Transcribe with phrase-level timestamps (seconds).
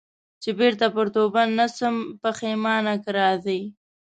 [0.41, 3.59] چي بیرته پر توبه نه سم پښېمانه که راځې